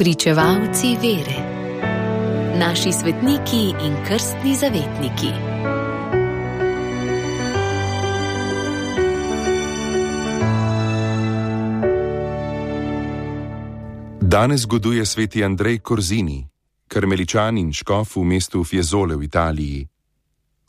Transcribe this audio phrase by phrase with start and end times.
[0.00, 1.38] Pričevalci vere,
[2.58, 5.28] naši svetniki in krstni zavetniki.
[14.20, 16.48] Danes zgoduje sveti Andrej Korzini,
[16.88, 19.88] karmeličan in škof v mestu Fiesole v Italiji.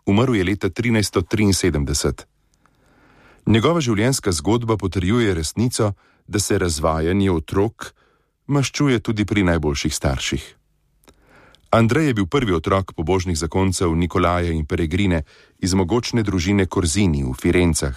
[0.06, 2.24] Umrl je leta 1373.
[3.46, 5.94] Njegova življenjska zgodba potrjuje resnico,
[6.28, 7.94] da se razvajanje otrok
[8.52, 10.44] maščuje tudi pri najboljših starših.
[11.72, 15.24] Andrej je bil prvi otrok pobožnih zakoncev Nikolaja in Peregrine
[15.60, 17.96] iz mogočne družine Korzini v Firencah.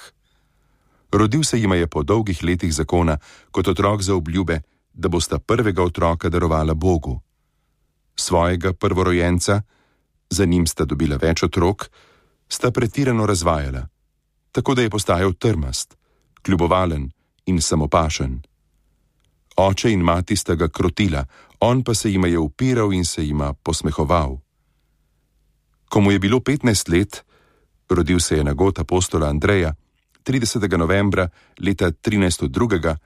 [1.10, 3.18] Rodil se jima je po dolgih letih zakona
[3.50, 4.60] kot otrok za obljube,
[4.94, 7.20] da bosta prvega otroka darovala Bogu.
[8.16, 9.62] Svojega prvorojenca,
[10.30, 11.90] za njim sta dobila več otrok,
[12.48, 13.88] sta pretirano razvajala,
[14.52, 15.96] tako da je postajal trmast,
[16.42, 17.10] kljubovalen
[17.46, 18.42] in samopašen.
[19.56, 21.24] Oče in mati sta ga krotila,
[21.60, 24.38] on pa se jima je upiral in se jima posmehoval.
[25.88, 27.24] Ko mu je bilo 15 let,
[27.88, 29.74] rodil se je na god apostola Andreja,
[30.24, 30.76] 30.
[30.76, 31.28] novembra
[31.60, 32.96] leta 1302,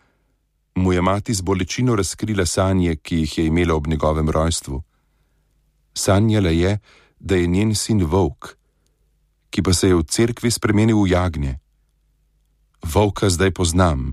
[0.74, 4.82] mu je mati z bolečino razkrila sanje, ki jih je imela ob njegovem rojstvu.
[5.94, 6.78] Sanjala je,
[7.18, 8.56] da je njen sin volk,
[9.50, 11.58] ki pa se je v cerkvi spremenil v jagnje.
[12.94, 14.12] Volka zdaj poznam,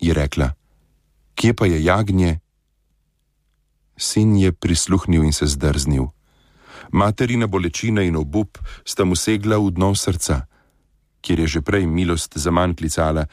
[0.00, 0.57] je rekla.
[1.38, 2.40] Kje pa je jagnje?
[3.96, 6.10] Sin je prisluhnil in se zdrznil.
[6.92, 10.50] Materina bolečina in obup sta mu segla v dno srca,
[11.22, 13.26] kjer je že prej milost za manj klicala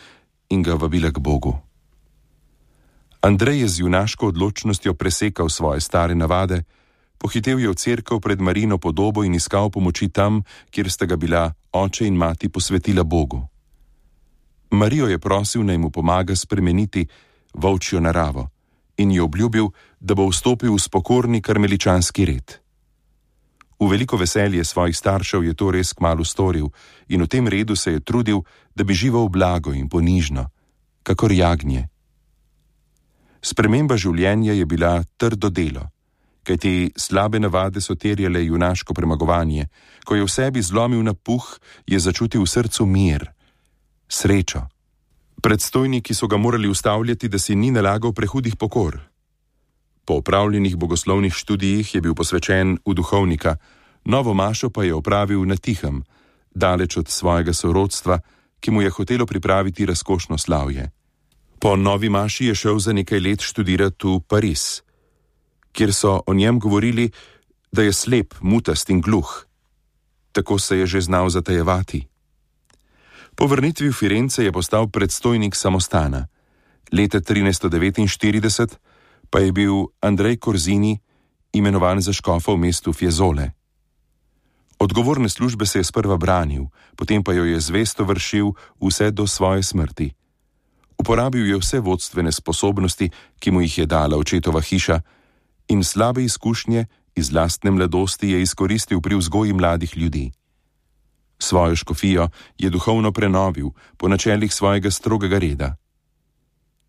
[0.53, 1.57] in ga vabila k Bogu.
[3.25, 6.61] Andrej je z junaško odločnostjo presekal svoje stare navade,
[7.17, 11.53] pohitev je v cerkev pred Marino podobo in iskal pomoči tam, kjer sta ga bila
[11.73, 13.41] oče in mati posvetila Bogu.
[14.69, 17.07] Marijo je prosil, naj mu pomaga spremeniti
[17.55, 18.49] volčjo naravo
[18.97, 19.67] in ji obljubil,
[19.99, 22.59] da bo vstopil v spokorni karmeličanski red.
[23.79, 26.71] V veliko veselje svojih staršev je to res kmalo storil
[27.07, 28.43] in v tem redu se je trudil,
[28.75, 30.47] da bi živel blago in ponižno,
[31.03, 31.89] kakor jagnje.
[33.43, 35.91] Sprememba življenja je bila trdo delo,
[36.47, 39.67] kajti slabe navade so terjale junaško premagovanje,
[40.05, 41.43] ko je v sebi zlomil na puh,
[41.85, 43.27] je začutil v srcu mir,
[44.07, 44.74] srečo.
[45.45, 48.99] Predstojniki so ga morali ustavljati, da si ni nalagal prehudih pokor.
[50.05, 53.55] Po opravljenih bogoslovnih študijih je bil posvečen v duhovnika,
[54.05, 56.01] novo mašo pa je opravil na tihem,
[56.55, 58.19] daleč od svojega sorodstva,
[58.59, 60.89] ki mu je hotelo pripraviti razkošno slavje.
[61.59, 64.81] Po novi maši je šel za nekaj let študirati v Pariz,
[65.71, 67.11] kjer so o njem govorili,
[67.71, 69.45] da je slep, mutast in gluh.
[70.31, 72.14] Tako se je že znal zatajevati.
[73.35, 76.27] Po vrnitvi v Firence je postal predstojnik samostana.
[76.91, 78.79] Leta 1349
[79.29, 80.99] pa je bil Andrej Korzini
[81.51, 83.51] imenovan za škofa v mestu Fiesole.
[84.79, 89.63] Odgovorne službe se je sprva branil, potem pa jo je zvesto vršil vse do svoje
[89.63, 90.11] smrti.
[90.99, 93.09] Uporabil je vse vodstvene sposobnosti,
[93.39, 95.01] ki mu jih je dala očetova hiša,
[95.67, 96.85] in slabe izkušnje
[97.15, 100.31] iz lastne mladosti je izkoristil pri vzgoji mladih ljudi.
[101.39, 105.75] Svojo škofijo je duhovno prenovil po načelih svojega strogega reda.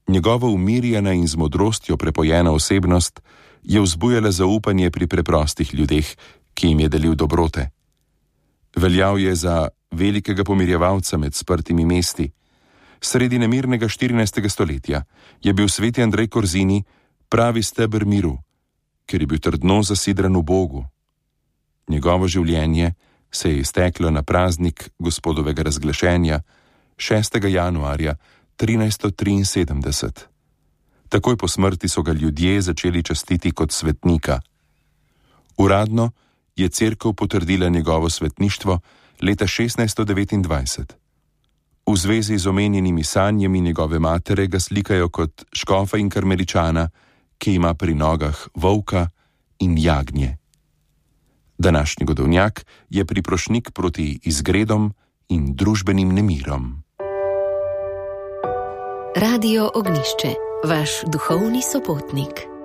[0.08, 3.20] Njegova umirjena in z modrostjo prepojena osebnost
[3.62, 6.06] je vzbujala zaupanje pri preprostih ljudeh,
[6.54, 7.70] ki jim je delil dobrote.
[8.76, 12.30] Veljal je za velikega pomirjevalca med sprtimi mesti.
[13.00, 14.48] Sredi nemirnega 14.
[14.48, 15.02] stoletja
[15.42, 16.84] je bil sveti Andrej Korzini
[17.28, 18.38] pravi stebr miru,
[19.06, 20.84] ker je bil trdno zasidran v Bogu.
[21.88, 22.94] Njegovo življenje
[23.36, 26.41] se je izteklo na praznik gospodovega razglašenja
[26.97, 27.47] 6.
[27.47, 28.14] januarja
[28.58, 30.10] 1373.
[31.08, 34.41] Takoj po smrti so ga ljudje začeli častiti kot svetnika.
[35.56, 36.10] Uradno
[36.56, 38.80] je crkva potrdila njegovo svetništvo
[39.22, 40.92] leta 1629.
[41.86, 46.88] V zvezi z omenjenimi sanjami njegove matere ga slikajo kot škofa in karmeličana,
[47.38, 49.08] ki ima pri nogah volka
[49.58, 50.37] in jagnje.
[51.58, 54.94] Današnji godovnjak je priprošnik proti izgredom
[55.29, 56.82] in družbenim nemirom.
[59.17, 62.56] Radio Ognišče, vaš duhovni sopotnik.